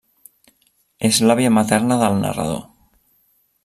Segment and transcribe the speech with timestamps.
[1.11, 2.61] És l'àvia materna del Narrador.